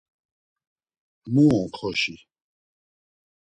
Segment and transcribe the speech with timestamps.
[1.33, 2.15] Mu on xoşi!